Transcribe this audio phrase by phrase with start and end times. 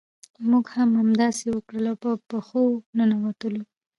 [0.49, 2.63] موږ هم همداسې وکړل او په پښو
[2.97, 3.63] ننوتلو.